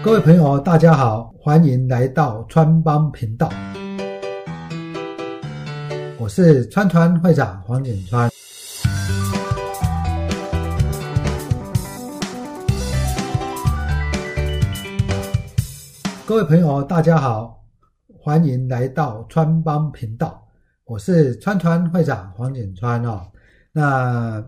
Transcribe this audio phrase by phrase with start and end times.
[0.00, 3.50] 各位朋友，大家好，欢迎来到川帮频道。
[6.16, 8.30] 我是川川会长黄景川。
[16.24, 17.60] 各位朋友，大家好，
[18.20, 20.46] 欢迎来到川帮频道。
[20.84, 23.26] 我是川川会长黄景川哦。
[23.72, 24.42] 那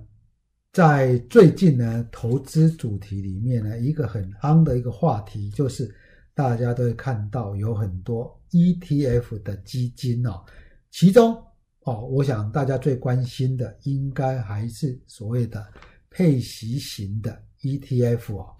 [0.72, 5.92] 在最近呢，投资主题里面呢，一个很夯的一个话题，就是
[6.32, 10.44] 大家都会看到有很多 ETF 的基金哦，
[10.90, 11.36] 其中
[11.80, 15.66] 哦，我想大家最关心的应该还是所谓的
[16.08, 18.54] 配息型的 ETF 哦。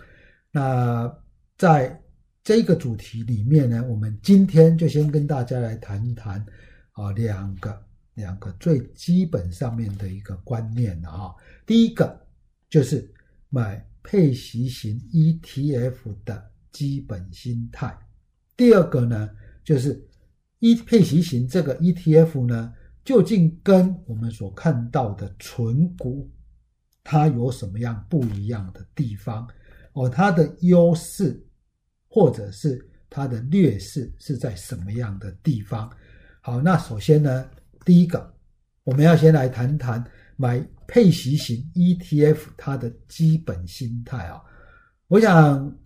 [0.51, 1.17] 那
[1.57, 1.97] 在
[2.43, 6.45] 这个主题里面呢，我们今天就先跟大家来谈一谈
[6.93, 7.90] 啊，两个。
[8.21, 11.35] 两个最基本上面的一个观念啊，
[11.65, 12.27] 第一个
[12.69, 13.11] 就是
[13.49, 17.99] 买配息型 ETF 的基本心态，
[18.55, 19.31] 第二个呢
[19.65, 20.07] 就是
[20.59, 26.31] 一配息型这个 ETF 呢，究竟跟我们所看到的纯股
[27.03, 29.49] 它有什么样不一样的地方？
[29.95, 31.43] 哦，它的优势
[32.07, 35.91] 或者是它的劣势是在什么样的地方？
[36.43, 37.51] 好，那首先呢。
[37.85, 38.35] 第一个，
[38.85, 40.05] 我们要先来谈谈
[40.37, 44.41] 买配息型 ETF 它的基本心态啊。
[45.09, 45.77] 我想，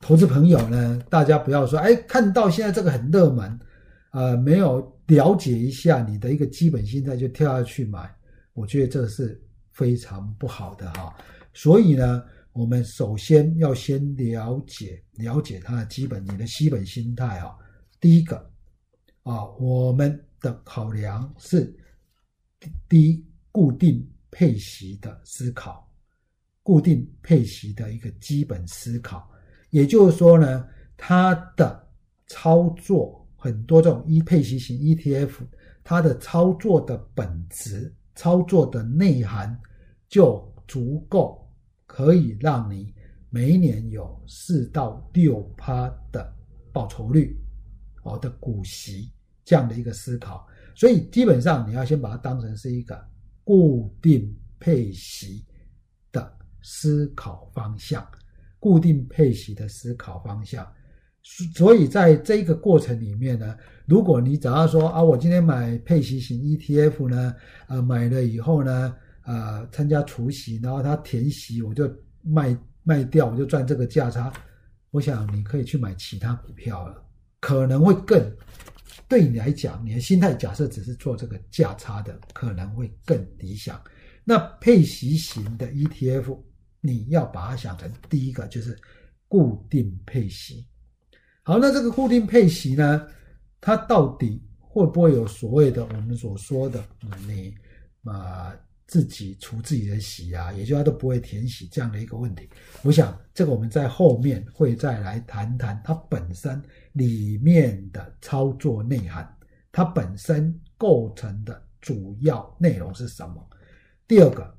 [0.00, 3.58] 投资朋友呢，大家不要说，哎，看到现在这个很热门，
[4.12, 8.10] 呃，没有了解一下你的一个基本心态就跳下去买，
[8.54, 9.40] 我觉得这是
[9.72, 11.14] 非常不好的哈。
[11.52, 17.54] 所以呢，我们首先要先了解了解它的基本，你的基本心态啊。
[18.00, 18.36] 第一个
[19.22, 20.25] 啊，我们。
[20.46, 21.76] 的考量是
[22.88, 25.92] 第一，固定配息的思考，
[26.62, 29.28] 固定配息的一个基本思考，
[29.70, 31.88] 也就是说呢，它的
[32.28, 35.32] 操作很多这种一配息型 ETF，
[35.82, 39.60] 它的操作的本质、操作的内涵
[40.08, 41.44] 就足够
[41.86, 42.94] 可以让你
[43.30, 46.32] 每一年有四到六趴的
[46.72, 47.36] 报酬率，
[48.04, 49.10] 哦的股息。
[49.46, 53.00] 这样的一个思考，所以基本上你要先把它当成是一个
[53.44, 55.46] 固定配息
[56.10, 58.04] 的思考方向，
[58.58, 60.66] 固定配息的思考方向。
[61.54, 67.34] 所以在这个过程里面呢，如果你只要说啊，我今天买配息型 ETF 呢，
[67.68, 71.88] 呃，买了以后呢，呃，参加除息，然后它填息，我就
[72.22, 74.32] 卖卖掉，我就赚这个价差。
[74.90, 77.00] 我想你可以去买其他股票了，
[77.40, 78.20] 可能会更。
[79.08, 83.80] 对你来讲，你的心态假设只是做这个价差的，可能会更理想。
[84.24, 86.36] 那配息型的 ETF，
[86.80, 88.76] 你要把它想成第一个就是
[89.28, 90.66] 固定配息。
[91.42, 93.06] 好，那这个固定配息呢，
[93.60, 96.84] 它到底会不会有所谓的我们所说的
[97.26, 97.54] 你
[98.02, 98.52] 啊
[98.86, 102.48] 自己除自己的息啊，也就它都不会填息这样的一个问题？
[102.82, 106.62] 我想这个我们在后面会再来谈谈它本身。
[106.92, 109.30] 里面的操作内涵，
[109.70, 113.46] 它本身构成的主要内容是什么？
[114.08, 114.50] 第二个，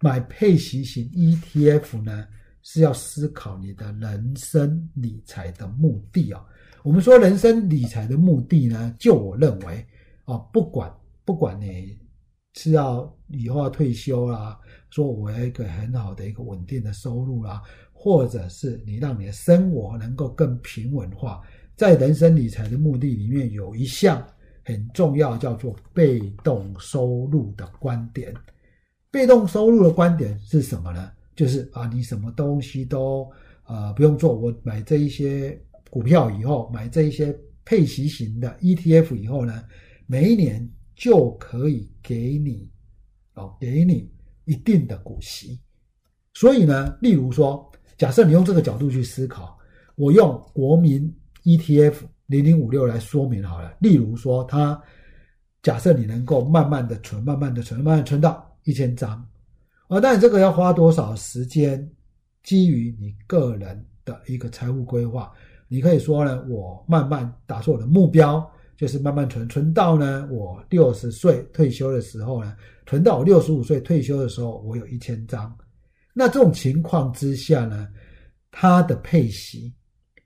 [0.00, 2.26] 买配息型 ETF 呢，
[2.62, 6.44] 是要思考你的人生理财的目的啊。
[6.82, 9.86] 我们说人生理财的目的呢，就我认为
[10.24, 10.92] 啊，不管
[11.24, 11.96] 不管你
[12.54, 14.58] 是要以后要退休啦，
[14.90, 21.42] 说我要一个很好的一个稳定的收入啦，或者是你让你的生活能够更平稳化。
[21.76, 24.24] 在人生理财的目的里面，有一项
[24.64, 28.32] 很重要，叫做被动收入的观点。
[29.10, 31.10] 被动收入的观点是什么呢？
[31.34, 33.28] 就是啊，你什么东西都
[33.64, 35.60] 呃不用做，我买这一些
[35.90, 39.64] 股票以后，买这一些配息型的 ETF 以后呢，
[40.06, 42.68] 每一年就可以给你
[43.34, 44.10] 哦，给你
[44.44, 45.60] 一定的股息。
[46.32, 49.58] 所以呢，例如说，假设你用这个角度去思考，
[49.96, 51.14] 我用国民。
[51.44, 54.82] ETF 零零五六来说明好了，例如说，它
[55.62, 59.10] 假设你能够慢慢的存，慢慢的存，慢慢存到一千张，
[59.88, 61.86] 啊，但这个要花多少时间？
[62.42, 65.30] 基于你个人的一个财务规划，
[65.68, 72.56] 你可以说呢，我慢慢打出我的目标，就是慢慢存，存到呢我六十岁退休的时候呢，
[72.86, 75.56] 存到我六十五岁退休的时候，我有一千张。
[76.12, 77.88] 那这种情况之下呢，
[78.50, 79.72] 它的配息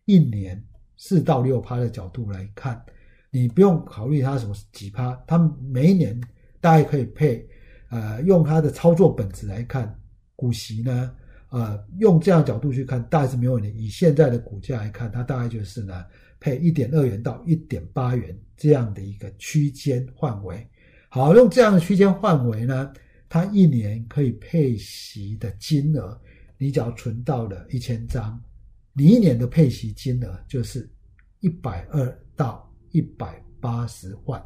[0.05, 0.63] 一年。
[1.01, 2.85] 四到六趴的角度来看，
[3.31, 5.39] 你不用考虑它什么几趴，它
[5.71, 6.21] 每一年
[6.61, 7.49] 大概可以配，
[7.89, 9.97] 呃，用它的操作本质来看，
[10.35, 11.15] 股息呢，
[11.51, 13.71] 呃，用这样角度去看，大概是没有问题。
[13.71, 16.05] 以现在的股价来看，它大概就是呢，
[16.39, 20.69] 配一点二元到一点八元这样的一个区间范围。
[21.09, 22.93] 好，用这样的区间范围呢，
[23.31, 26.21] 它一年可以配息的金额，
[26.59, 28.39] 你只要存到了一千张，
[28.93, 30.87] 你一年的配息金额就是
[31.41, 34.45] 一百二到一百八十万。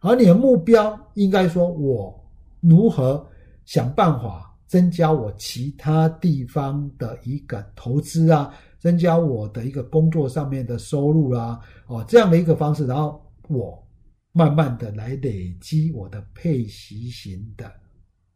[0.00, 3.28] 而你的目标应该说，我如何
[3.66, 4.48] 想办法？
[4.72, 13.86] 增加我其他地方的一个投资啊，增加我的一个工作上面的收入啦，哦，这样的一个方式，然后我
[14.32, 17.70] 慢慢的来累积我的配息型的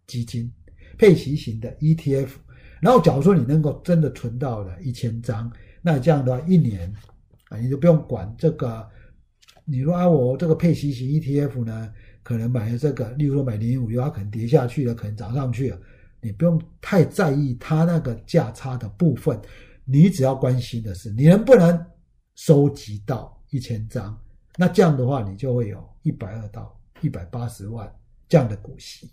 [0.06, 0.52] 基金，
[0.98, 2.28] 配息型的 ETF，
[2.82, 5.50] 然后假如说你能够真的存到了一千张，
[5.80, 6.92] 那这样的话一年
[7.48, 8.86] 啊，你就不用管这个，
[9.64, 11.90] 你说啊，我这个配息型 ETF 呢，
[12.22, 15.80] 可能买了这个，例如说买零零五幺，它可能跌下去了，可能涨上去了。
[16.26, 19.40] 你不用太在意它那个价差的部分，
[19.84, 21.86] 你只要关心的是你能不能
[22.34, 24.20] 收集到一千张，
[24.56, 27.88] 那这样的话你就会有一百二到一百八十万
[28.28, 29.08] 这样的股息。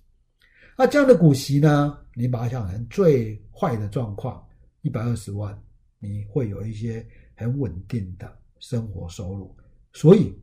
[0.76, 4.44] 那这样的股息呢，你把它想成最坏的状况，
[4.82, 5.56] 一百二十万，
[6.00, 7.06] 你会有一些
[7.36, 9.56] 很稳定的生活收入。
[9.92, 10.36] 所以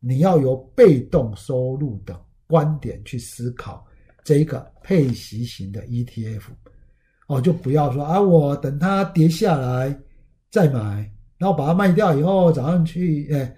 [0.00, 3.86] 你要由被动收入的观点去思考。
[4.26, 6.42] 这一个配息型的 ETF，
[7.28, 9.96] 哦，就不要说啊，我等它跌下来
[10.50, 11.08] 再买，
[11.38, 13.56] 然后把它卖掉以后，早上去，哎，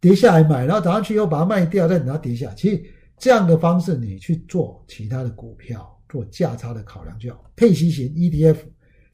[0.00, 2.52] 跌下来买，然后早上去以后把它卖掉，再等它跌下。
[2.54, 2.84] 其实
[3.18, 7.48] 这样的方式，你去做其他的股票，做价差的考量就好。
[7.54, 8.56] 配息型 ETF，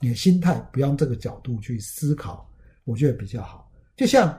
[0.00, 2.50] 你的心态不要用这个角度去思考，
[2.84, 3.70] 我觉得比较好。
[3.98, 4.34] 就像，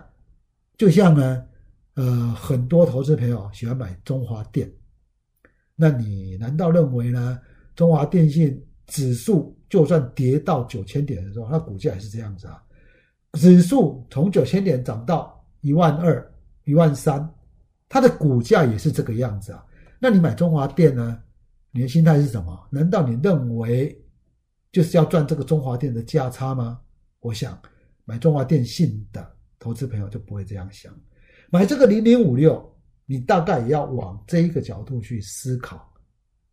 [0.75, 1.45] 就像呢，
[1.93, 4.67] 呃，很多投资朋友喜欢买中华电。
[5.81, 7.41] 那你难道认为呢？
[7.75, 12.61] 中华电信指数就算跌到九千点的时候，它股价也是这样子啊？
[13.33, 16.31] 指数从九千点涨到一万二、
[16.65, 17.27] 一万三，
[17.89, 19.65] 它的股价也是这个样子啊？
[19.99, 21.19] 那你买中华电呢？
[21.71, 22.67] 你的心态是什么？
[22.69, 23.99] 难道你认为
[24.71, 26.79] 就是要赚这个中华电的价差吗？
[27.21, 27.59] 我想
[28.05, 30.93] 买中华电信的投资朋友就不会这样想，
[31.49, 32.70] 买这个零零五六。
[33.11, 35.85] 你大概也要往这一个角度去思考，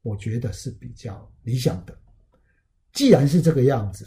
[0.02, 1.96] 我觉得是比较理想的。
[2.92, 4.04] 既然是这个样子，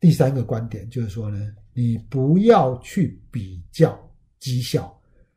[0.00, 3.96] 第三个观点就是说呢，你不要去比较
[4.40, 4.92] 绩效。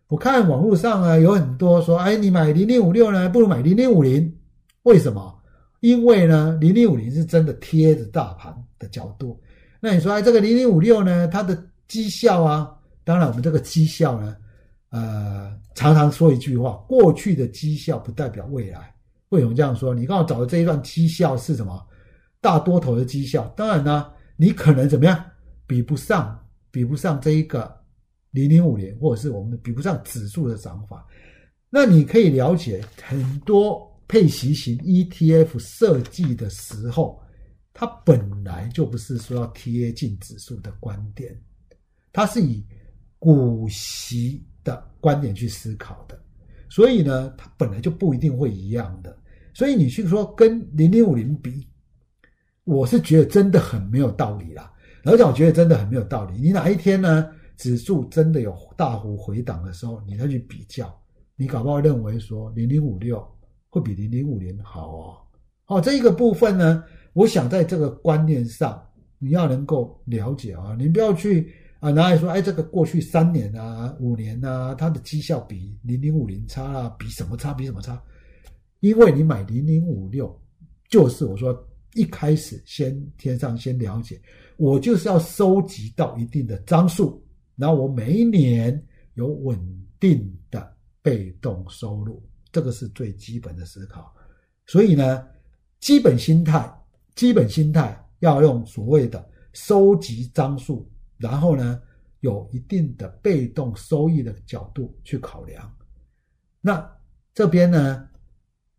[0.07, 4.36] 我看网络上啊有很多说，哎，你买零零五六呢，不如买零零五零。
[4.81, 5.39] 为什么？
[5.81, 9.39] 因为呢，零零五零是真的贴着大盘的角度。
[9.80, 14.36] 那你说，哎，这个零零五六呢，它的绩效啊，当然我们这个绩效呢。
[14.91, 18.93] 呃，常常说一句话：过去的绩效不代表未来。
[19.29, 19.93] 为什么这样说？
[19.93, 21.85] 你刚好找的这一段绩效是什么？
[22.41, 23.47] 大多头的绩效。
[23.55, 25.25] 当然呢，你可能怎么样？
[25.65, 26.38] 比不上，
[26.69, 27.73] 比不上这一个
[28.31, 31.07] 零零五年，或者是我们比不上指数的涨法。
[31.69, 37.21] 那你可以了解很多配息型 ETF 设计的时候，
[37.73, 41.33] 它本来就不是说要贴近指数的观点，
[42.11, 42.61] 它是以
[43.17, 44.45] 股息。
[44.63, 46.19] 的观点去思考的，
[46.69, 49.15] 所以呢，它本来就不一定会一样的。
[49.53, 51.67] 所以你去说跟零零五零比，
[52.63, 54.71] 我是觉得真的很没有道理啦。
[55.03, 56.39] 而且我觉得真的很没有道理。
[56.39, 57.27] 你哪一天呢，
[57.57, 60.95] 指数真的有大幅回档的时候，你再去比较，
[61.35, 63.25] 你搞不好认为说零零五六
[63.69, 65.18] 会比零零五零好哦。
[65.65, 68.81] 好，这一个部分呢，我想在这个观念上
[69.18, 71.51] 你要能够了解啊，你不要去。
[71.81, 77.56] 啊，拿来说，哎，这个过去三年啊、五年啊，它的绩效比零零五零差啊，比什么差？
[77.56, 78.00] 比什么差？
[78.81, 80.40] 因为你买零零五六，
[80.90, 84.21] 就是我说一开始先天上先了解，
[84.57, 87.19] 我就是要收集到一定的张数，
[87.56, 88.80] 然后我每一年
[89.16, 89.59] 有稳
[90.00, 90.71] 定的
[91.02, 92.21] 被动收入，
[92.52, 94.14] 这个是最基本的思考。
[94.68, 95.26] 所以呢，
[95.80, 96.71] 基本心态，
[97.16, 100.88] 基本心态要用所谓的收集张数。
[101.21, 101.80] 然后呢，
[102.21, 105.71] 有一定的被动收益的角度去考量。
[106.59, 106.87] 那
[107.33, 108.07] 这边呢，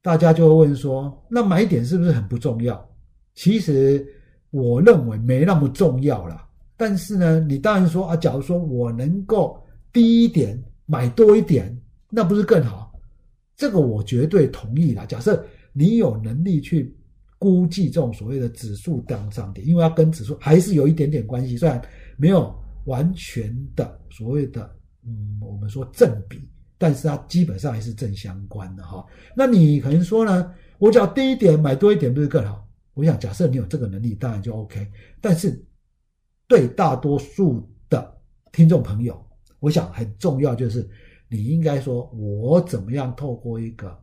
[0.00, 2.88] 大家就会问说，那买点是不是很不重要？
[3.34, 4.06] 其实
[4.50, 6.46] 我认为没那么重要了。
[6.76, 9.60] 但是呢，你当然说啊，假如说我能够
[9.92, 11.76] 低一点买多一点，
[12.10, 12.92] 那不是更好？
[13.56, 15.06] 这个我绝对同意啦。
[15.06, 16.94] 假设你有能力去
[17.38, 21.82] 估计这种所谓的指数涨涨跌，因为它跟指数还是有一点点关系，虽然。
[22.22, 24.62] 没有完全的所谓的，
[25.04, 26.48] 嗯，我们说正比，
[26.78, 29.04] 但是它基本上还是正相关的哈。
[29.34, 32.64] 那你可能说呢，我只要低一点买多一点不是更好？
[32.94, 34.88] 我想假设你有这个能力，当然就 OK。
[35.20, 35.60] 但是
[36.46, 38.16] 对大多数的
[38.52, 39.20] 听众朋友，
[39.58, 40.88] 我想很重要就是
[41.28, 44.00] 你应该说，我怎么样透过一个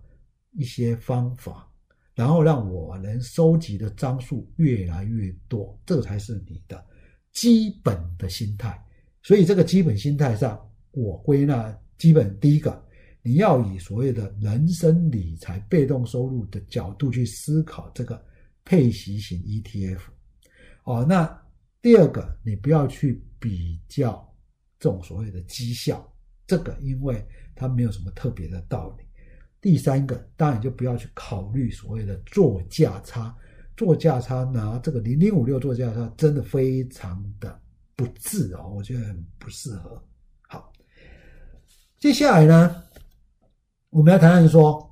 [0.52, 1.72] 一些方法，
[2.16, 6.84] 然后让我能收集的张数越来越多，这才是你的
[7.32, 8.82] 基本的心态。
[9.22, 10.60] 所以这个基本心态上，
[10.92, 12.86] 我归纳基本第一个。
[13.22, 18.26] 你要以所谓的人生理财被动收入的角度去思考这个
[18.64, 20.00] 配息型 ETF，
[20.86, 21.30] 哦，那
[21.82, 24.26] 第二个，你不要去比较
[24.80, 26.10] 这种所谓的绩效，
[26.48, 27.24] 这个因为
[27.56, 29.04] 它没有什么特别的道理。
[29.60, 33.36] 第三个，当然就不要去考虑所谓的做价差，
[33.80, 37.58] 做价差拿这个零零五六做价差，真的非常的
[37.96, 40.04] 不智哦，我觉得很不适合。
[40.42, 40.70] 好，
[41.98, 42.76] 接下来呢？
[43.90, 44.86] 我们要谈谈说，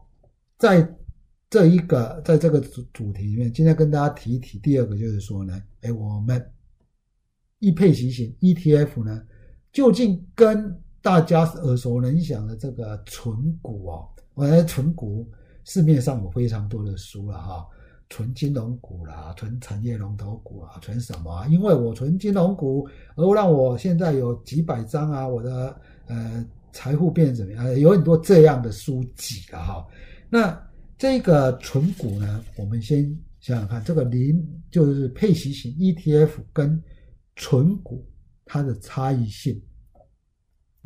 [0.58, 0.90] 在
[1.50, 4.58] 这一个在这个主主题里面，今天跟大家提一提。
[4.60, 6.42] 第二个就是说呢，哎，我们
[7.60, 9.22] 易配型型 ETF 呢，
[9.74, 15.30] 究竟跟大家耳熟能详的这个纯股哦，我来纯股
[15.66, 17.68] 市面上有非常多的书了哈，
[18.10, 21.48] 存金融股啦，存产业龙头股啊，存什么？
[21.48, 26.46] 因为我存金融股，而让我现在有几百张啊，我的呃。
[26.74, 27.80] 财富变怎么样？
[27.80, 29.88] 有很多这样的书籍了哈。
[30.30, 32.44] 那这个存股呢？
[32.56, 33.04] 我们先
[33.40, 36.80] 想想看，这个零就是配息型 ETF 跟
[37.36, 38.06] 存股
[38.46, 39.60] 它的差异性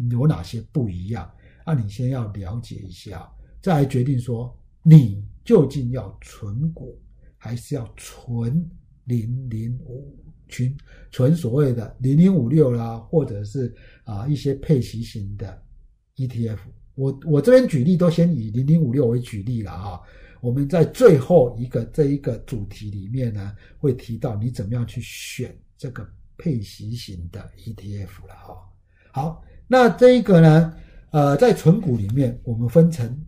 [0.09, 1.29] 有哪些不一样？
[1.65, 3.29] 那你先要了解一下，
[3.61, 6.97] 再来决定说你究竟要存股
[7.43, 8.63] 还是要纯
[9.05, 10.15] 零零五
[10.47, 10.77] 群，
[11.09, 15.63] 纯所谓的零零五六啦，或者是啊一些配息型的。
[16.17, 16.59] ETF，
[16.93, 19.99] 我我这边举例都先以零零五六为举例了哈。
[20.39, 26.07] 我们在最后一个这一个主题里面呢，会提到你怎么样去选这个
[26.37, 28.55] 配息型的 ETF 了哈。
[29.11, 30.73] 好，那这一个呢，
[31.09, 33.19] 呃，在纯股里面，我们分成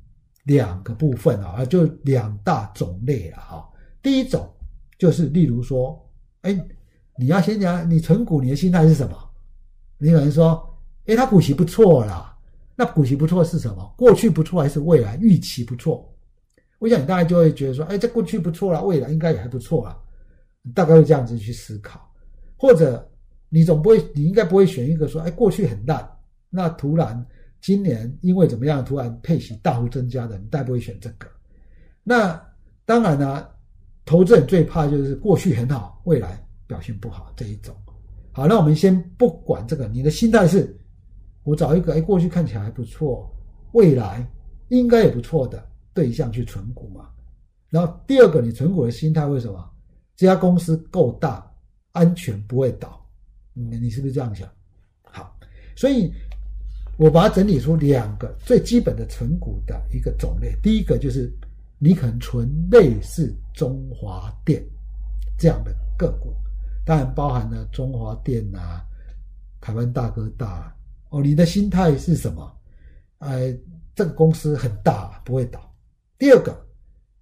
[0.43, 3.69] 两个部分啊，就两大种类了哈。
[4.03, 4.47] 第一种
[4.99, 5.99] 就是例如说，
[6.41, 6.53] 哎，
[7.17, 9.17] 你要先讲你存股你的心态是什么？
[9.97, 12.29] 你可能说，哎，它股息不错啦。
[12.75, 13.93] 那股息不错是什么？
[13.97, 16.13] 过去不错还是未来预期不错？
[16.79, 19.97] 我想你大概就会觉得说，哎，这过去不错了，未来应该也还不错了，
[20.73, 22.11] 大概会这样子去思考。
[22.57, 23.09] 或者
[23.47, 26.05] 你总不会，你应该不会选一个说，哎，过去很烂，
[26.49, 27.25] 那突然
[27.61, 31.27] 今年因为怎么样，突然配息大幅增加的，你大概不会选这个。
[32.03, 32.41] 那
[32.85, 33.47] 当然呢，
[34.05, 37.75] 投资人最怕就是过去很好，未来表现不好这一种。
[38.31, 40.75] 好，那我们先不管这个，你的心态是。
[41.45, 43.29] 我找一个哎，过去看起来还不错，
[43.73, 44.25] 未来
[44.69, 45.61] 应该也不错的
[45.93, 47.09] 对象去存股嘛。
[47.69, 49.69] 然后第二个，你存股的心态为什么？
[50.15, 51.45] 这家公司够大，
[51.91, 53.05] 安全不会倒。
[53.51, 54.47] 你你是不是这样想？
[55.01, 55.37] 好，
[55.75, 56.13] 所以
[56.97, 60.55] 我把它整理出两个最基本的存股的一个种类。
[60.63, 61.29] 第一个就是
[61.83, 64.63] 你可能存类似中华电
[65.37, 66.33] 这样的个股，
[66.85, 68.81] 当然包含了中华电啊、
[69.59, 70.73] 台湾大哥大。
[71.09, 72.57] 哦，你的心态是什么？
[73.17, 73.53] 呃，
[73.93, 75.59] 这个公司很大，不会倒。
[76.17, 76.57] 第二个，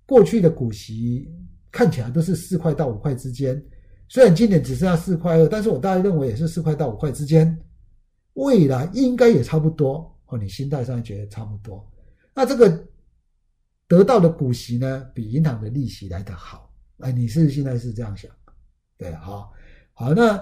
[0.05, 1.27] 过去的股息
[1.71, 3.59] 看起来都是四块到五块之间，
[4.09, 7.59] 虽然今年只剩下四块二，但是我大概认为也是四块到五块之间，
[8.33, 10.15] 未来应该也差不多。
[10.27, 11.83] 哦，你心态上觉得差不多，
[12.35, 12.87] 那这个
[13.91, 16.73] 得到的股息呢，比银行的利息来得好。
[16.99, 18.31] 哎，你是现在是这样想？
[18.97, 19.51] 对，好，
[19.91, 20.41] 好，那。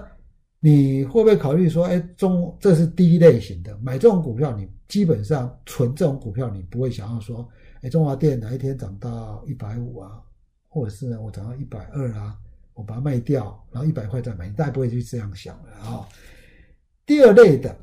[0.62, 7.48] 你会不会考虑说，哎，中这是第一类型的，买这种股票，你基本上存这种股票，你不会想要说，
[7.80, 10.20] 哎，中华电哪一天涨到一百五啊，
[10.68, 12.36] 或者是呢，我涨到一百二啊，
[12.74, 16.06] 我把它卖掉，然后一百块再买，你大概不会去这样想的啊。
[17.06, 17.74] 第二类的，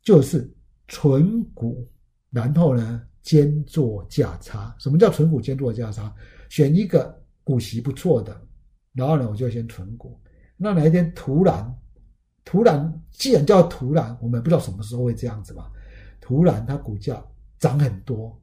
[0.00, 0.48] 就是
[0.86, 1.88] 纯股，
[2.30, 4.72] 然后呢，兼做价差。
[4.78, 6.14] 什么叫纯股兼做价差？
[6.48, 8.40] 选一个股息不错的，
[8.94, 10.16] 然后呢，我就先存股。
[10.56, 11.76] 那哪一天突然，
[12.44, 15.68] 突然，既然叫突然，我们不知道什么时候会这样子嘛。
[16.20, 17.20] 突然它股价
[17.58, 18.40] 涨很多，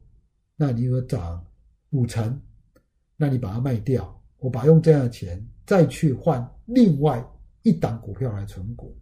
[0.54, 1.42] 那你有涨
[1.90, 2.38] 五成，
[3.16, 7.26] 那你把它卖掉，我把用这样的钱再去换另外
[7.62, 8.94] 一档股票来存股。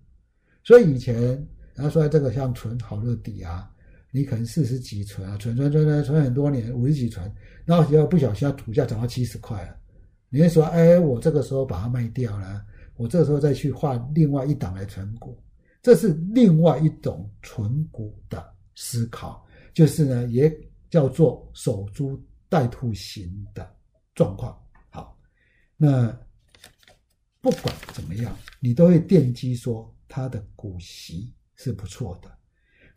[0.62, 3.68] 所以以前人家说这个像存好乐底啊，
[4.12, 7.28] 你可能四十几存啊，存存存存存很多年，五十几存，
[7.64, 9.76] 然后只要不小心股价涨到七十块了，
[10.28, 12.64] 你会说，哎，我这个时候把它卖掉了。
[12.96, 15.42] 我这时候再去换另外一档来存股，
[15.82, 20.54] 这是另外一种存股的思考，就是呢，也
[20.90, 23.68] 叫做守株待兔型的
[24.14, 24.56] 状况。
[24.90, 25.18] 好，
[25.74, 26.14] 那
[27.40, 32.30] 不管怎么样，你都会奠基说它的股息是不错的。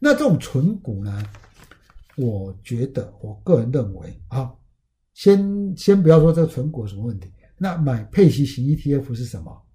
[0.05, 1.23] 那这种纯股呢，
[2.15, 4.53] 我觉得我个人认为啊，
[5.15, 9.65] 先先不要说这个纯股有什么问题，那买配息型 ETF 是什么？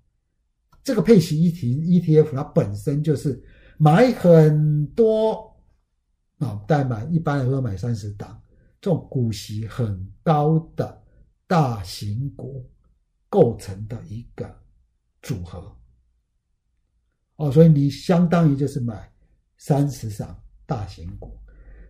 [0.85, 3.43] 这个配息 ETF 它本身就是
[3.77, 5.53] 买很多
[6.39, 8.41] 啊，代买一般来说买三十档，
[8.81, 11.03] 这种股息很高的
[11.49, 12.71] 大型股
[13.29, 14.49] 构成的一个
[15.23, 15.77] 组合。
[17.35, 19.10] 哦，所以你相当于就是买
[19.61, 21.31] 三十档大型股，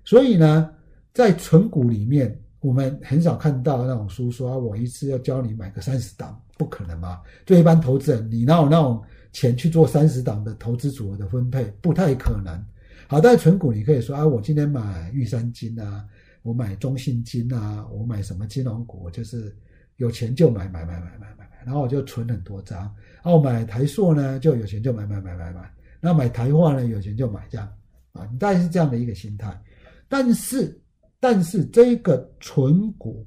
[0.04, 0.68] 所以呢，
[1.14, 6.36] 在纯股里面，我们很少看到那种书说，我一次要教你买个三十档。
[6.58, 7.22] 不可能吧？
[7.46, 9.00] 对一般投资人，你哪有那种
[9.32, 11.64] 钱去做三十档的投资组合的分配？
[11.80, 12.62] 不太可能。
[13.06, 16.04] 好，但是存股你可以说啊，我今天买玉山金啊，
[16.42, 19.56] 我买中信金啊，我买什么金融股，就是
[19.96, 22.80] 有钱就买买买买买买，然后我就存很多张。
[23.22, 25.72] 然后买台塑呢，就有钱就买买买买买。
[26.00, 27.72] 那买台化呢，有钱就买这样
[28.12, 29.62] 啊，你大概是这样的一个心态。
[30.08, 30.82] 但是，
[31.20, 33.26] 但是这个存股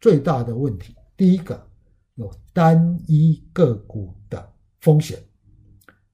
[0.00, 1.66] 最大的问题，第一个。
[2.14, 5.16] 有单一个股的风险，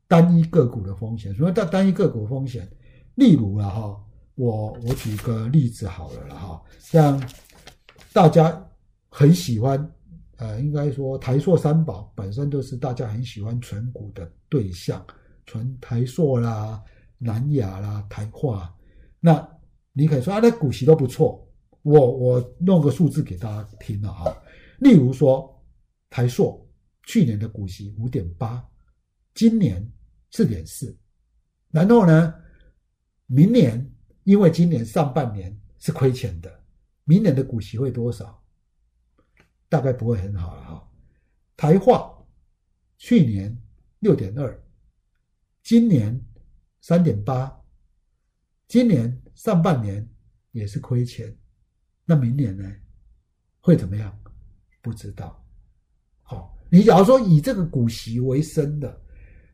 [0.06, 1.34] 单一个股的风险。
[1.34, 2.70] 什么叫单一个股风险？
[3.14, 3.98] 例如了哈，
[4.34, 7.18] 我我举个例子好了了哈，像
[8.12, 8.62] 大家
[9.08, 9.90] 很喜欢，
[10.36, 15.02] 呃，应该说台塑三宝本身都是大家很喜欢存股的对象，
[15.46, 16.82] 传台塑啦、
[17.18, 18.74] 南亚啦、台化。
[19.20, 19.46] 那
[19.92, 21.46] 你可以说啊，那股息都不错。
[21.82, 24.36] 我我弄个数字给大家听了哈，
[24.78, 25.50] 例如说。
[26.10, 26.64] 台硕
[27.02, 28.64] 去年的股息五点八，
[29.34, 29.84] 今年
[30.30, 30.96] 四点四，
[31.72, 32.32] 然后呢，
[33.26, 36.48] 明年因为今年上半年是亏钱的，
[37.02, 38.40] 明年的股息会多少？
[39.68, 40.88] 大概不会很好了哈。
[41.56, 42.16] 台化
[42.96, 43.60] 去年
[43.98, 44.63] 六点二，
[45.64, 46.14] 今年
[46.82, 47.50] 三点八，
[48.68, 50.06] 今年上半年
[50.52, 51.34] 也是亏钱，
[52.04, 52.70] 那明年呢
[53.60, 54.14] 会怎么样？
[54.82, 55.42] 不知道。
[56.22, 59.00] 好，你假如说以这个股息为生的，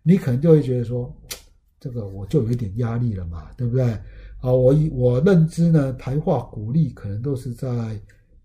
[0.02, 1.16] 你可能就会觉得说，
[1.78, 3.92] 这个我就有一点压力了嘛，对不对？
[4.40, 7.68] 啊，我以我认知呢，台化股利可能都是在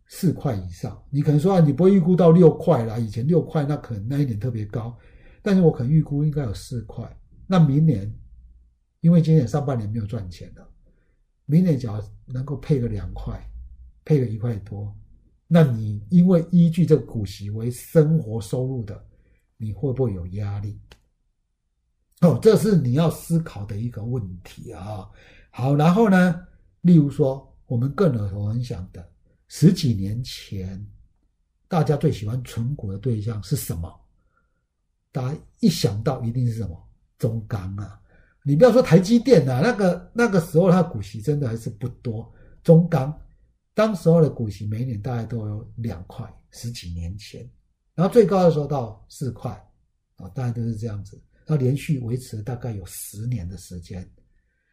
[0.05, 1.03] 四块以上。
[1.09, 4.95] 你可能说啊，你不会预估到六块啦，以前六块那可能那一点特别高，
[5.41, 7.03] 但是我可能预估应该有四块。
[7.47, 8.11] 那明年，
[9.01, 10.67] 因为今年上半年没有赚钱了，
[11.45, 13.39] 明年只要能够配个两块，
[14.03, 14.95] 配个一块多。
[15.47, 19.05] 那你因为依据这个股息为生活收入的，
[19.57, 20.79] 你会不会有压力？
[22.21, 25.07] 哦，这是你要思考的一个问题啊。
[25.51, 26.47] 好，然后呢，
[26.81, 29.07] 例如说，我们更耳熟能详的，
[29.47, 30.83] 十几年前
[31.67, 33.93] 大家最喜欢存股的对象是什么？
[35.11, 36.84] 大家一想到一定是什么？
[37.17, 37.99] 中钢啊！
[38.43, 42.31] 你不要说台积电啊，那个那个时候它股息真的还是不多，
[42.63, 43.13] 中钢。
[43.73, 47.49] 当时候的股息每年大概都有两块，十几年前，
[47.93, 49.51] 然后最高的时候到四块，
[50.15, 54.09] 啊，大概都是这样子，它连续维持了大概有十年的时间。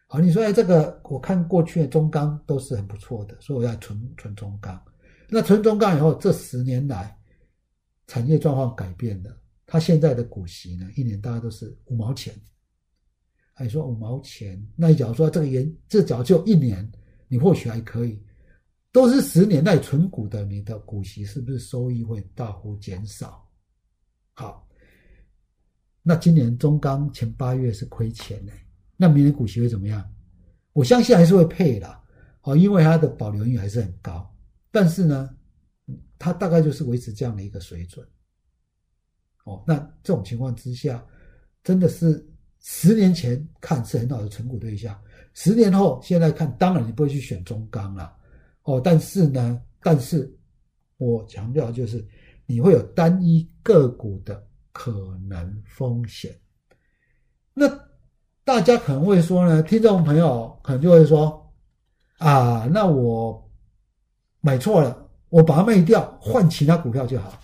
[0.07, 4.81] 好，你说哎，这个我看过去的中钢都是很不错的，所以我要存存中钢。
[5.29, 7.17] 那存中钢以后，这十年来
[8.07, 9.37] 产业状况改变了，
[9.73, 12.35] 他现在的股息呢，一年大概都是五毛钱。
[13.55, 16.87] 哎，说五毛钱，那你假如说这个年，这假如就一年，
[17.27, 18.23] 你或许还可以。
[18.93, 23.49] 都是十年代存股的，你的股息是不是收益会大幅减少？
[24.35, 24.69] 好，
[26.03, 28.53] 那今年中钢前八月是亏钱呢，
[28.95, 30.07] 那明年股息会怎么样？
[30.75, 31.99] 我相信还是会配的，
[32.43, 34.31] 好，因为它的保留率还是很高。
[34.71, 35.35] 但是呢，
[36.19, 38.07] 它大概就是维持这样的一个水准。
[39.45, 41.05] 哦，那这种情况之下，
[41.65, 42.25] 真的是
[42.61, 44.97] 十年前看是很好的存股对象，
[45.35, 48.15] 十年后现在看，当然你不会去选中钢了。
[48.63, 50.33] 哦，但是呢，但是
[50.97, 52.07] 我强调就是，
[52.47, 56.33] 你会有单一个股的可能风险。
[57.53, 57.69] 那
[58.45, 61.53] 大家可能会说呢，听众朋友可能就会说，
[62.19, 63.51] 啊，那我
[64.41, 67.41] 买错了，我把它卖掉，换其他股票就好。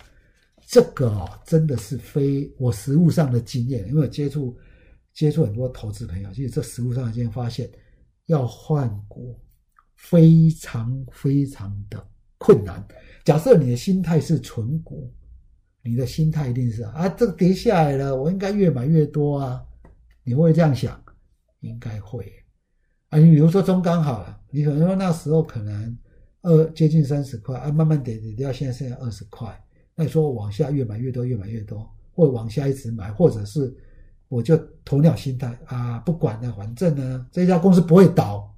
[0.69, 4.55] 这个哦，真的是非我实物上的经验，因为我接触
[5.11, 7.69] 接触很多投资朋友，其实这实物上的经验发现，
[8.27, 9.37] 要换股。
[10.01, 12.01] 非常非常的
[12.37, 12.81] 困难。
[13.25, 15.13] 假设你的心态是纯股，
[15.83, 19.61] 你的心态一定是啊，这个跌下来了，我应该越买越多啊。
[20.23, 21.03] 你会这样想？
[21.59, 22.31] 应该会
[23.09, 23.19] 啊。
[23.19, 25.97] 你比如说中钢好了，你可能说那时候可能
[26.43, 29.47] 二接近三十块啊，慢慢跌跌掉，现在剩下二十块。
[29.99, 33.75] 那你说往下越买越多，越买越多，或者往下一直买，或者是
[34.29, 38.55] 我就鸵鸟心态啊，不管了，反正呢这家公司不会倒，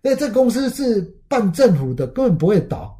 [0.00, 2.98] 那这公司是办政府的，根本不会倒。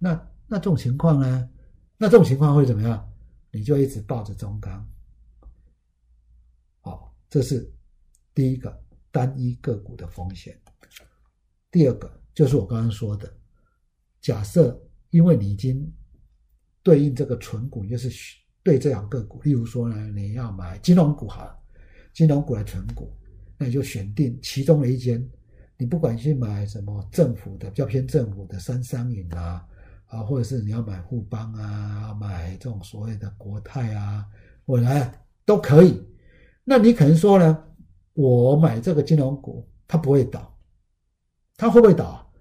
[0.00, 1.48] 那那这种情况呢？
[1.96, 3.08] 那这种情况会怎么样？
[3.52, 4.84] 你就一直抱着中钢。
[6.80, 7.72] 好，这是
[8.34, 8.76] 第一个
[9.12, 10.60] 单一个股的风险。
[11.70, 13.32] 第二个就是我刚刚说的，
[14.20, 14.76] 假设
[15.10, 15.88] 因为你已经
[16.86, 18.08] 对应这个纯股，就是
[18.62, 21.58] 对这两个股，例如说呢，你要买金融股好了，
[22.12, 23.12] 金融股来纯股，
[23.58, 25.28] 那你就选定其中的一间，
[25.76, 29.66] 你不管去买什么政府的，比较偏政府的三商银啊。
[30.06, 34.24] 啊，或者是你要买富邦啊，买这种所谓的国泰啊，
[34.64, 34.86] 或者
[35.44, 36.00] 都可以。
[36.62, 37.64] 那你可能说呢，
[38.14, 40.56] 我买这个金融股，它不会倒，
[41.56, 42.32] 它会不会倒？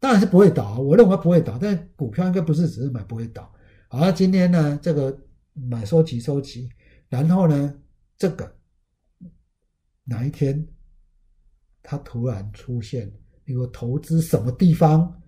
[0.00, 1.56] 当然是不会倒，我认为不会倒。
[1.56, 3.48] 但股票应该不是只是买不会倒。
[3.94, 5.16] 啊，今天呢，这个
[5.52, 6.68] 买收集收集，
[7.08, 7.72] 然后呢，
[8.18, 8.52] 这个
[10.02, 10.66] 哪一天
[11.80, 13.08] 它突然出现，
[13.44, 15.22] 比如投资什么地方？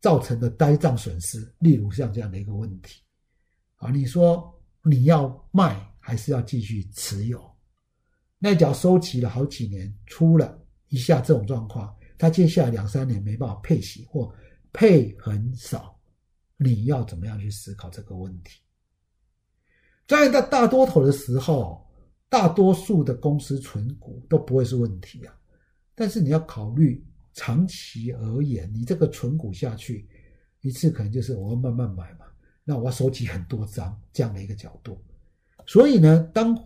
[0.00, 3.00] 造成的呆账损失，例如像这样的一个问题，
[3.76, 4.52] 啊，你说
[4.82, 7.40] 你要卖还是要继续持有？
[8.38, 14.34] 那只要收集了好几年，出了一下这种状况，它接下来两三年没办法配息或
[14.72, 15.93] 配很少，
[16.64, 18.60] 你要怎么样去思考这个问题？
[20.08, 21.86] 在大大多头的时候，
[22.28, 25.36] 大多数的公司存股都不会是问题啊，
[25.94, 27.04] 但是你要考虑。
[27.36, 30.08] 长期而言，你这个存股下去
[30.60, 32.26] 一次，可能就是我要慢慢买嘛。
[32.62, 34.96] 那我要收集很多张这样的一个角度。
[35.66, 36.56] 所以呢，当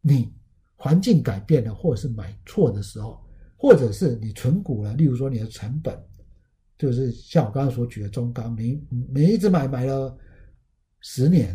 [0.00, 0.34] 你
[0.74, 3.24] 环境改变了，或者是买错的时候，
[3.56, 5.96] 或者是你存股了，例如说你的成本，
[6.80, 8.80] 就是像我刚刚所举的中钢，每
[9.12, 10.16] 每一只买买了
[11.00, 11.54] 十年，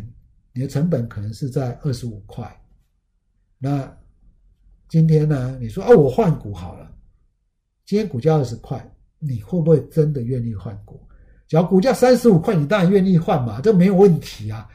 [0.52, 2.48] 你的成本可能是在二十五块。
[3.58, 3.92] 那
[4.88, 6.94] 今天呢，你说啊，我换股好了。
[7.84, 11.04] 今天股价二十块，你会不会真的愿意换股？
[11.48, 14.68] 只要股价三十五块，你当然愿意换嘛，这没有问题啊。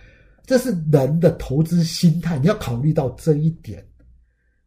[0.46, 3.88] 这是人的投资心态，你要考虑到这一点。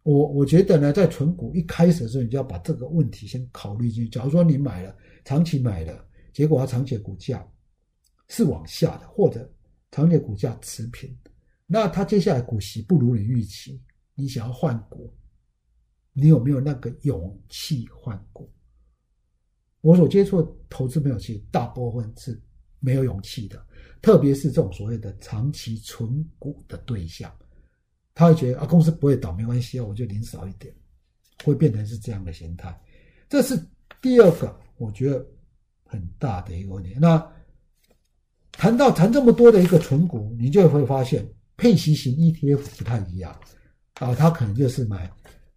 [0.04, 4.08] 我我觉得呢，在存股一开始的时候，你就要把这个问题先考虑进去。
[4.08, 7.46] 假如说你买了，长期买了，结果它长期的股价
[8.28, 9.50] 是往下的，或者
[9.90, 11.12] 长期的股价持平，
[11.66, 13.82] 那它接下来股息不如你预期，
[14.14, 15.12] 你想要换股。
[16.12, 18.48] 你有没有那个勇气换股？
[19.80, 22.40] 我所接触的投资朋友，其实大部分是
[22.78, 23.66] 没有勇气的，
[24.00, 27.34] 特别是这种所谓的长期存股的对象，
[28.14, 30.74] 他会觉得啊，公司不会倒，没关系啊，我就领少一点，
[31.44, 32.80] 会变成是这样的心态。
[33.28, 33.58] 这是
[34.00, 35.26] 第二个，我觉得
[35.84, 36.94] 很大的一个问题。
[37.00, 37.20] 那
[38.52, 43.38] 谈到谈这么多的一个存股，你就会发现配息型 ETF 不太一样
[43.94, 45.12] 啊，它可能就是买。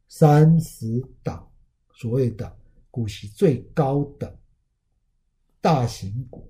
[0.10, 1.46] 三十档
[1.93, 2.58] 所谓的
[2.89, 4.39] 股息最高的
[5.60, 6.50] 大型股，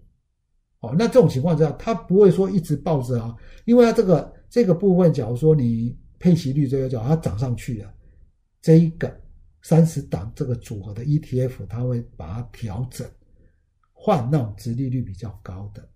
[0.79, 3.35] 哦，那这种情况之下，它不会说一直抱着啊，
[3.65, 7.93] 因为它这个这个部分，假如说你配息率这个叫它涨上去了，
[8.61, 9.11] 这一个
[9.63, 13.07] 三十档这个组合的 ETF，它会把它调整，
[13.91, 15.89] 换那种殖利率比较高的。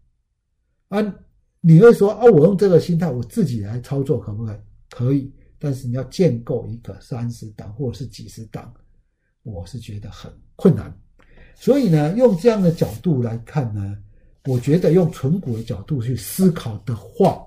[0.90, 1.16] 啊，
[1.62, 4.58] 你会说啊，我用这个心态，我自己来操作可不可以？
[4.90, 5.32] 可以。
[5.64, 8.74] 但是你要建构一个三十档或者是几十档，
[9.44, 10.92] 我是觉得很困难。
[11.54, 13.96] 所以呢，用这样的角度来看呢，
[14.46, 17.46] 我觉得用纯股的角度去思考的话，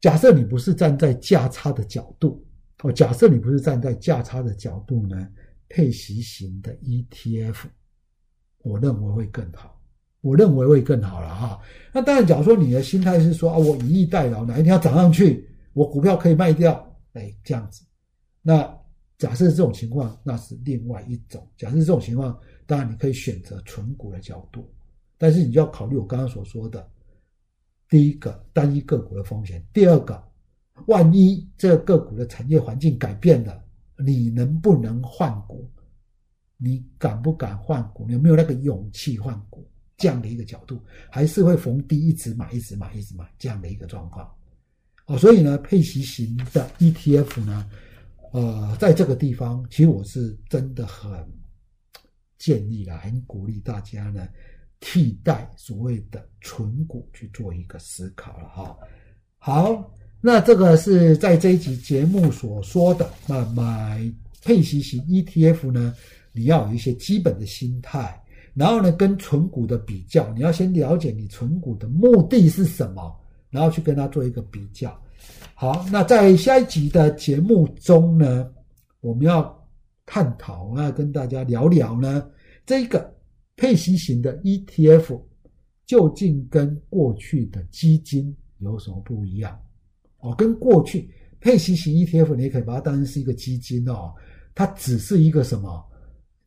[0.00, 2.44] 假设你不是站在价差的角度，
[2.82, 5.28] 哦，假设你不是站在价差的角度呢，
[5.68, 7.64] 配息型的 ETF，
[8.58, 9.78] 我认为会更好。
[10.20, 11.60] 我认为会更好了哈。
[11.92, 15.48] 那当然，假如说你的心态是说啊，我以逸待劳，哪一天要涨上去。
[15.72, 17.84] 我股票可以卖掉，哎，这样子。
[18.40, 18.62] 那
[19.18, 21.44] 假设这种情况，那是另外一种。
[21.56, 24.72] 假设这种情况，当然你可以选择纯股的角度，
[25.22, 26.84] 但是你就要考虑我刚刚所说的，
[27.88, 30.20] 第一个单一个股的风险，第二个，
[30.88, 33.62] 万一这个股的产业环境改变了，
[34.04, 35.70] 你能不能换股？
[36.56, 38.04] 你敢不敢换股？
[38.08, 39.64] 你有没有那个勇气换股？
[39.96, 44.28] 这样的一个角度，还是会逢低一直买，一直买，一直买这样的一个状况。
[45.06, 47.70] 哦，所以呢，配息型的 ETF 呢，
[48.32, 51.24] 呃，在这个地方，其实我是真的很
[52.38, 54.26] 建议啦，很鼓励大家呢，
[54.84, 58.76] 替代所谓的纯股去做一个思考了哈。
[59.38, 64.02] 好，那这个是在这一集节目所说的，那买
[64.42, 65.94] 配息型 ETF 呢，
[66.32, 68.20] 你要有一些基本的心态，
[68.54, 73.16] 然后呢，跟存股的比较，你要先了解你存股的目的是什么，
[73.50, 75.00] 然后去跟它做一个比较。
[75.54, 78.50] 好，那在下一集的节目中呢，
[79.00, 79.64] 我们要
[80.04, 82.28] 探讨，我要跟大家聊聊呢，
[82.66, 83.14] 这个
[83.56, 85.20] 配息型的 ETF
[85.86, 89.60] 究竟跟过去的基金有什么不一样？
[90.18, 91.10] 哦，跟过去
[91.40, 94.14] 配息型 ETF，你也可以把它当成是一个基金哦，
[94.54, 95.84] 它只是一个什么？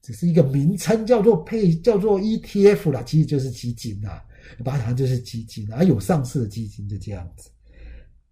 [0.01, 4.23] 只是一个名称，叫做配，叫做 ETF 啦，其实就是基金啦，
[4.63, 7.49] 把它当就是基金，而有上市的基金就这样子。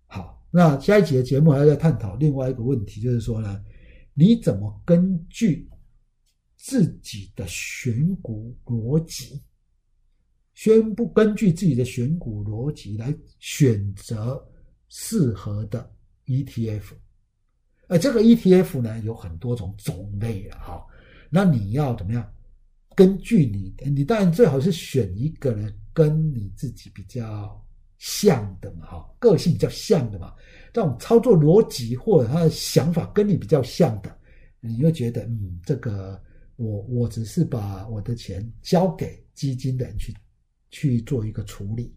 [0.05, 3.59] 好，那下一集的节目还要再探讨另外一个问题，就是说呢，
[4.13, 5.67] 你怎么根据
[6.63, 9.43] 自己的选股逻辑，
[10.53, 14.41] 宣布根据自己的选股逻辑来选择
[14.87, 15.93] 适合的
[16.25, 16.93] ETF？
[17.89, 20.85] 而这个 ETF 呢，有很多种种类啊，哈。
[21.29, 22.33] 那你要怎么样？
[22.95, 27.61] 根据你，你当然最好是选一个呢，跟你自己比较
[27.97, 30.33] 像的嘛，哈，个性比较像的嘛，
[30.71, 34.17] 这种操作逻辑或者他的想法跟你比较像的，
[34.61, 36.23] 你就觉得，嗯，这个
[36.55, 40.13] 我我只是把我的钱交给基金的人去
[40.69, 41.95] 去做一个处理，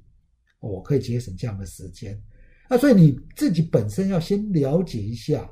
[0.61, 2.21] 我可以节省这样的时间。
[2.69, 5.51] 那所以你自己本身要先了解一下，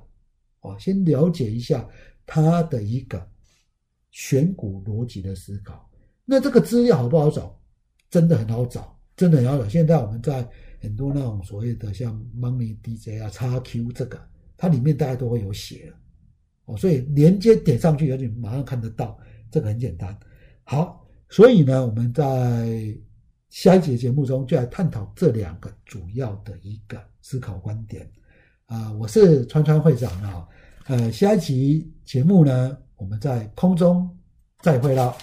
[0.60, 1.88] 哦，先了解一下
[2.26, 3.30] 他的一个。
[4.16, 5.90] 选股逻辑的思考，
[6.24, 7.60] 那这个资料好不好找？
[8.08, 9.68] 真的很好找，真的很好找。
[9.68, 10.48] 现在我们在
[10.80, 14.24] 很多那种所谓的像 Money DJ 啊、叉 Q 这个，
[14.56, 15.96] 它里面大家都会有写了
[16.64, 19.18] 哦，所以连接点上去，而且马上看得到，
[19.50, 20.16] 这个很简单。
[20.62, 22.94] 好，所以呢，我们在
[23.50, 28.11] 下一节节目中就来探讨这两个主要的一个思考观点
[28.66, 28.92] 啊。
[28.92, 30.48] 我是川川会长啊，
[30.87, 32.77] 呃，下一集节目呢。
[32.96, 34.09] 我们在空中
[34.61, 35.14] 再会了。